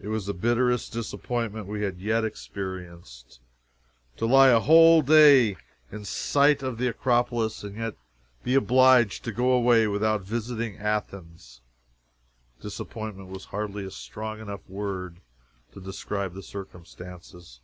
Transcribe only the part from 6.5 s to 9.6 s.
of the Acropolis, and yet be obliged to go